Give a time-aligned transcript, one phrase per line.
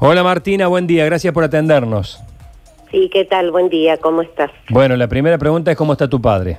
[0.00, 2.20] Hola Martina, buen día, gracias por atendernos.
[2.90, 3.50] Sí, ¿qué tal?
[3.50, 4.50] Buen día, ¿cómo estás?
[4.70, 6.58] Bueno, la primera pregunta es cómo está tu padre.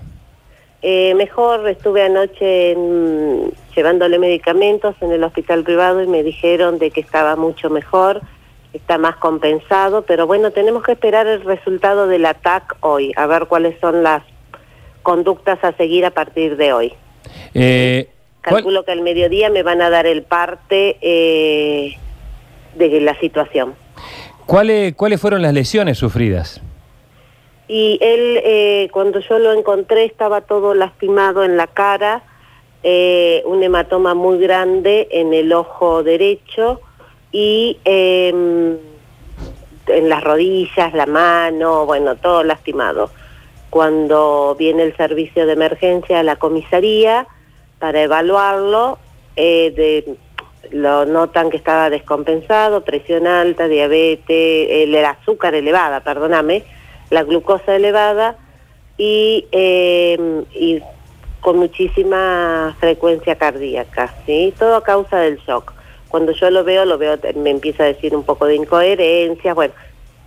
[0.81, 6.91] Eh, mejor, estuve anoche en- llevándole medicamentos en el hospital privado y me dijeron de
[6.91, 8.21] que estaba mucho mejor,
[8.73, 13.47] está más compensado, pero bueno, tenemos que esperar el resultado del ataque hoy, a ver
[13.47, 14.21] cuáles son las
[15.01, 16.93] conductas a seguir a partir de hoy.
[17.53, 18.09] Eh,
[18.43, 21.97] ¿cuál- Calculo que al mediodía me van a dar el parte eh,
[22.75, 23.73] de la situación.
[24.45, 26.61] ¿cuáles, ¿Cuáles fueron las lesiones sufridas?
[27.67, 32.23] Y él, eh, cuando yo lo encontré, estaba todo lastimado en la cara,
[32.81, 36.81] eh, un hematoma muy grande en el ojo derecho
[37.31, 38.29] y eh,
[39.87, 43.11] en las rodillas, la mano, bueno, todo lastimado.
[43.69, 47.27] Cuando viene el servicio de emergencia a la comisaría
[47.77, 48.97] para evaluarlo,
[49.35, 50.15] eh, de-
[50.71, 56.63] lo notan que estaba descompensado, presión alta, diabetes, el, azúcar elevada, perdóname,
[57.09, 58.35] la glucosa elevada
[58.97, 60.81] y, eh, y
[61.39, 64.53] con muchísima frecuencia cardíaca, ¿sí?
[64.59, 65.73] Todo a causa del shock.
[66.09, 69.73] Cuando yo lo veo, lo veo, me empieza a decir un poco de incoherencias, bueno,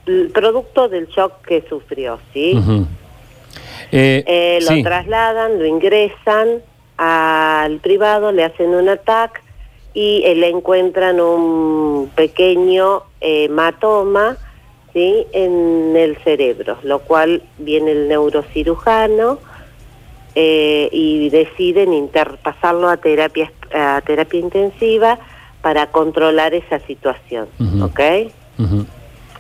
[0.07, 2.53] el producto del shock que sufrió, ¿sí?
[3.93, 4.83] Eh, Eh, lo sí.
[4.83, 6.63] trasladan, lo ingresan
[6.97, 9.42] al privado, le hacen un ataque
[9.95, 14.37] y eh, le encuentran un pequeño eh, hematoma
[14.93, 15.27] ¿sí?
[15.33, 19.39] en el cerebro, lo cual viene el neurocirujano
[20.35, 25.19] eh, y deciden interpasarlo a terapia, a terapia intensiva
[25.61, 27.49] para controlar esa situación.
[28.59, 28.87] Ujú.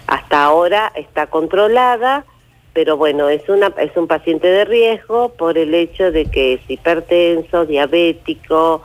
[0.07, 2.25] hasta ahora está controlada,
[2.73, 6.61] pero bueno, es una es un paciente de riesgo por el hecho de que es
[6.69, 8.83] hipertenso, diabético,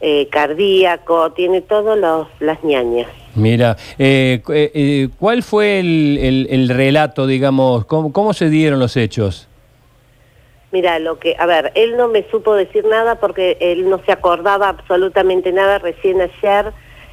[0.00, 1.98] eh, cardíaco, tiene todas
[2.40, 3.08] las ñañas.
[3.34, 8.78] Mira, eh, eh, eh, ¿cuál fue el, el- el relato, digamos, cómo, cómo se dieron
[8.80, 9.46] los hechos?
[10.72, 14.12] Mira, lo que, a ver, él no me supo decir nada porque él no se
[14.12, 16.72] acordaba absolutamente nada, recién ayer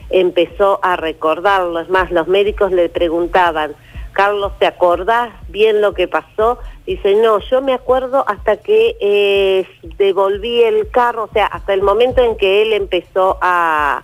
[0.09, 3.73] empezó a recordarlo, es más, los médicos le preguntaban,
[4.17, 6.57] Carlos, ¿te acordás bien lo que pasó?
[6.87, 9.67] Dice, no, yo me acuerdo hasta que eh,
[9.99, 14.01] devolví el carro, o sea, hasta el momento en que él empezó a,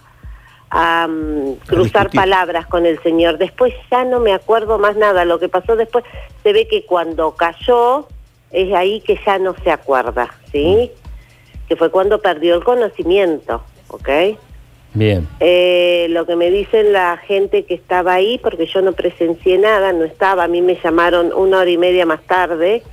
[0.70, 3.40] a, mm, cruzar palabras con el señor.
[3.40, 5.26] Después ya no me acuerdo más nada.
[5.26, 6.06] Lo que pasó después,
[6.44, 8.08] se ve que cuando cayó,
[8.52, 10.92] es ahí que ya no se acuerda, ¿sí?
[11.68, 14.10] Que fue cuando perdió el conocimiento, ¿ok?
[14.94, 15.28] Bien.
[15.40, 19.92] Eh, lo que me dicen la gente que estaba ahí, porque yo no presencié nada,
[19.92, 22.84] no estaba, a mí me llamaron una hora y media más tarde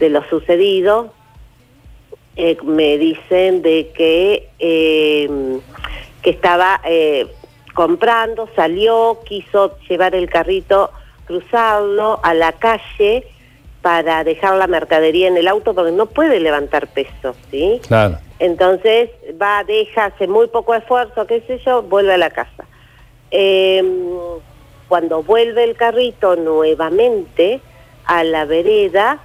[0.00, 1.12] de lo sucedido,
[2.36, 5.58] eh, me dicen de que, eh,
[6.22, 6.80] que estaba
[7.74, 10.90] comprando, salió, quiso llevar el carrito,
[11.26, 13.24] cruzarlo a la calle
[13.86, 17.80] para dejar la mercadería en el auto porque no puede levantar peso, ¿sí?
[17.86, 18.18] Claro.
[18.40, 19.10] Entonces
[19.40, 22.64] va, deja, hace muy poco esfuerzo, qué sé yo, vuelve a la casa.
[23.30, 23.84] Eh,
[24.88, 27.60] cuando vuelve el carrito nuevamente
[28.06, 29.20] a la vereda,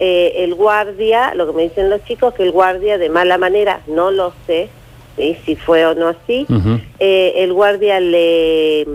[0.00, 3.82] eh, el guardia, lo que me dicen los chicos, que el guardia de mala manera,
[3.88, 4.70] no lo sé
[5.18, 5.36] ¿sí?
[5.44, 6.46] si fue o no así,
[6.98, 8.86] eh, el guardia le,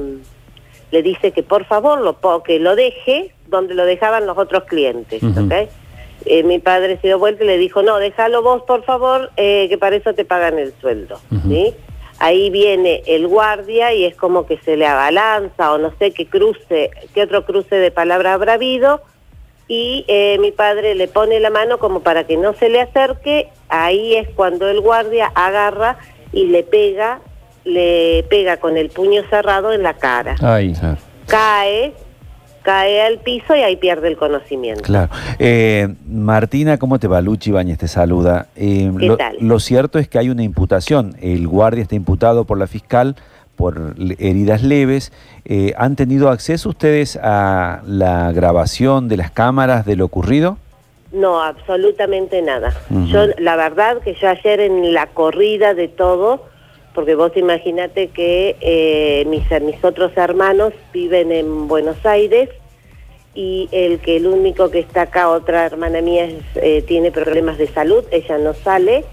[0.90, 5.22] le dice que por favor lo, que lo deje donde lo dejaban los otros clientes.
[6.26, 9.68] Eh, mi padre se dio vuelta y le dijo, no, déjalo vos por favor, eh,
[9.70, 11.20] que para eso te pagan el sueldo.
[12.20, 16.28] Ahí viene el guardia y es como que se le abalanza o no sé qué
[16.28, 19.02] cruce, qué otro cruce de palabra habrá habido
[19.68, 23.50] y eh, mi padre le pone la mano como para que no se le acerque,
[23.70, 25.98] ahí es cuando el guardia agarra
[26.32, 27.20] y le pega,
[27.64, 30.36] le pega con el puño cerrado en la cara.
[30.42, 30.74] Ahí.
[31.28, 31.94] Cae,
[32.64, 34.82] cae al piso y ahí pierde el conocimiento.
[34.82, 35.10] Claro.
[35.38, 37.22] Eh, Martina, ¿cómo te va?
[37.22, 38.48] Luchi Ibáñez te saluda.
[38.56, 39.36] Eh, ¿Qué lo, tal?
[39.40, 41.16] lo cierto es que hay una imputación.
[41.22, 43.16] El guardia está imputado por la fiscal
[43.56, 45.12] por heridas leves.
[45.46, 50.58] Eh, ¿Han tenido acceso ustedes a la grabación de las cámaras de lo ocurrido?
[51.12, 52.74] No, absolutamente nada.
[52.90, 56.46] Yo, la verdad que yo ayer en la corrida de todo,
[56.94, 62.50] porque vos imagínate que eh, mis, mis otros hermanos viven en Buenos Aires
[63.36, 67.58] y el que el único que está acá, otra hermana mía, es, eh, tiene problemas
[67.58, 69.06] de salud, ella no sale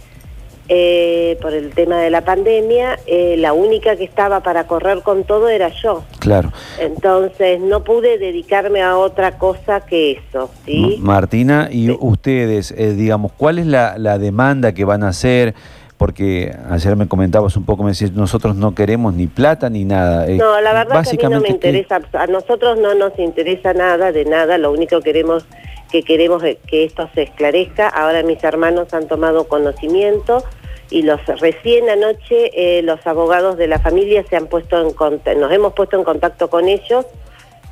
[0.69, 5.25] eh, por el tema de la pandemia, eh, la única que estaba para correr con
[5.25, 6.05] todo era yo.
[6.21, 6.53] Claro.
[6.79, 10.99] Entonces no pude dedicarme a otra cosa que eso, ¿sí?
[11.01, 11.97] Martina, y Sí.
[11.99, 15.55] ustedes, digamos, ¿cuál es la, la demanda que van a hacer?
[16.01, 20.27] Porque ayer me comentabas un poco, me decías, nosotros no queremos ni plata ni nada.
[20.29, 24.11] No, la verdad que a mí no me interesa, a nosotros no nos interesa nada
[24.11, 25.45] de nada, lo único que queremos
[25.93, 27.87] que queremos que esto se esclarezca.
[27.87, 30.43] Ahora mis hermanos han tomado conocimiento
[30.89, 35.53] y los recién anoche eh, los abogados de la familia se han puesto en nos
[35.53, 37.05] hemos puesto en contacto con ellos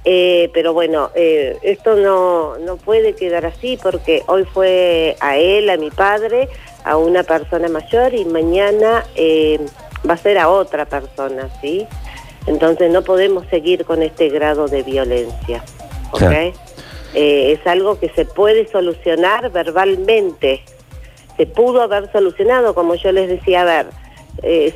[0.05, 5.69] eh, pero bueno, eh, esto no, no puede quedar así porque hoy fue a él,
[5.69, 6.49] a mi padre,
[6.89, 9.61] a una persona mayor y mañana eh,
[10.09, 11.87] va a ser a otra persona, ¿sí?
[12.47, 15.63] Entonces no podemos seguir con este grado de violencia,
[16.13, 16.55] ¿ok?
[17.15, 20.63] es algo que se puede solucionar verbalmente.
[21.37, 23.87] Se pudo haber solucionado, como yo les decía, a ver,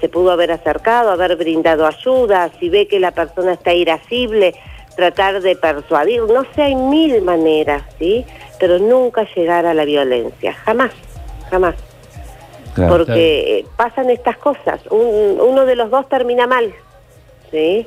[0.00, 4.54] se pudo haber acercado, haber brindado ayuda, si ve que la persona está irascible,
[4.96, 8.24] tratar de persuadir, no sé, hay mil maneras, ¿sí?
[8.58, 10.90] Pero nunca llegar a la violencia, jamás,
[11.50, 11.74] jamás.
[12.74, 16.72] Porque eh, pasan estas cosas, uno de los dos termina mal,
[17.50, 17.86] ¿sí?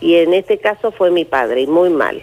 [0.00, 2.22] Y en este caso fue mi padre, y muy mal.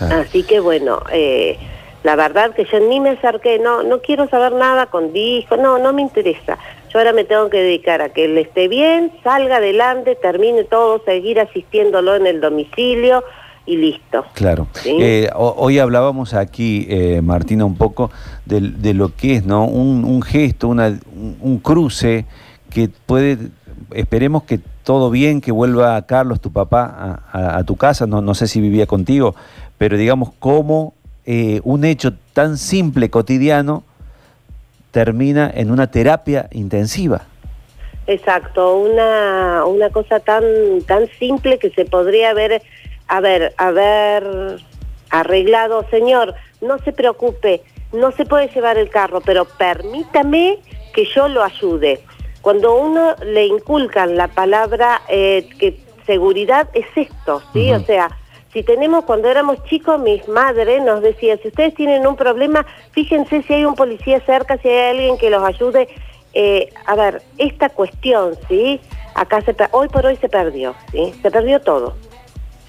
[0.00, 1.56] Así que bueno, eh,
[2.02, 5.78] la verdad que yo ni me acerqué, no, no quiero saber nada con disco, no,
[5.78, 6.58] no me interesa.
[6.90, 11.02] Yo ahora me tengo que dedicar a que él esté bien, salga adelante, termine todo,
[11.04, 13.22] seguir asistiéndolo en el domicilio
[13.66, 14.24] y listo.
[14.34, 14.68] Claro.
[14.84, 18.10] Eh, hoy hablábamos aquí, eh, Martina, un poco
[18.44, 19.64] de, lo que es, ¿no?
[19.66, 20.98] Un, gesto, una,
[21.40, 22.24] un cruce
[22.70, 23.38] que puede,
[23.92, 28.46] esperemos que todo bien, que vuelva Carlos, tu papá, a, tu casa, no, no sé
[28.46, 29.34] si vivía contigo,
[29.78, 33.82] pero digamos, cómo eh, un hecho tan simple, cotidiano,
[34.92, 37.22] termina en una terapia intensiva.
[38.06, 40.44] Exacto, una, una cosa tan,
[40.86, 42.62] tan simple que se podría haber,
[43.08, 44.60] haber, haber
[45.10, 47.62] arreglado, señor, no se preocupe,
[47.92, 50.58] no se puede llevar el carro, pero permítame
[50.92, 52.00] que yo lo ayude.
[52.42, 57.72] Cuando uno le inculcan la palabra eh, que seguridad es esto, ¿sí?
[57.72, 58.08] O sea,
[58.52, 63.42] si tenemos, cuando éramos chicos, mis madres nos decían, si ustedes tienen un problema, fíjense
[63.42, 65.88] si hay un policía cerca, si hay alguien que los ayude.
[66.32, 68.80] Eh, a ver, esta cuestión, ¿sí?
[69.14, 71.12] Acá se, hoy por hoy se perdió, ¿sí?
[71.22, 71.96] Se perdió todo,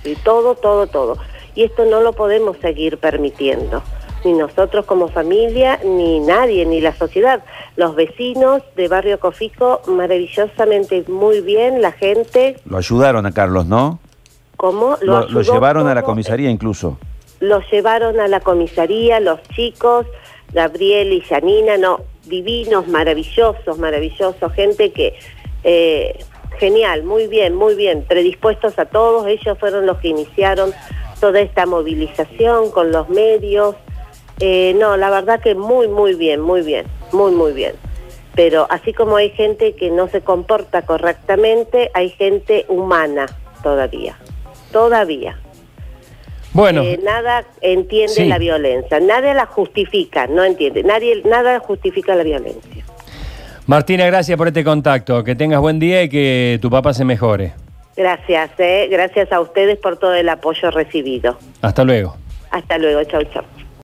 [0.08, 0.18] ¿sí?
[0.24, 1.18] Todo, todo, todo.
[1.56, 3.82] Y esto no lo podemos seguir permitiendo
[4.26, 7.44] ni nosotros como familia, ni nadie, ni la sociedad.
[7.76, 12.58] Los vecinos de Barrio Cofico, maravillosamente muy bien, la gente.
[12.66, 14.00] Lo ayudaron a Carlos, ¿no?
[14.58, 14.98] ¿Cómo?
[15.02, 16.98] Lo, llevaron a la comisaría incluso.
[17.40, 20.08] Lo llevaron a la comisaría, los chicos,
[20.52, 25.14] Gabriel y Janina, no, divinos, maravillosos, maravillosos, gente que,
[25.64, 26.18] eh,
[26.58, 30.74] genial, muy bien, muy bien, predispuestos a todos, ellos fueron los que iniciaron
[31.20, 33.76] toda esta movilización con los medios.
[34.40, 37.74] Eh, no, la verdad que muy, muy bien, muy bien, muy, muy bien.
[38.36, 43.26] Pero así como hay gente que no se comporta correctamente, hay gente humana
[43.64, 44.18] todavía
[44.72, 45.38] todavía.
[46.54, 46.82] Bueno.
[46.82, 52.86] Eh, nada entiende la violencia, nadie la justifica, no entiende, nadie, nada justifica la violencia.
[53.68, 57.52] Martina, gracias por este contacto, que tengas buen día y que tu papá se mejore.
[57.98, 58.88] Gracias, eh.
[58.90, 61.38] gracias a ustedes por todo el apoyo recibido.
[61.62, 62.16] Hasta luego.
[62.50, 63.44] Hasta luego, chau, chau.